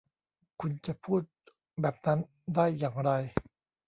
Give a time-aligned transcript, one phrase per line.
[0.61, 1.21] คุณจะพูด
[1.81, 2.19] แบบนั้น
[2.55, 3.09] ได้อย่างไร?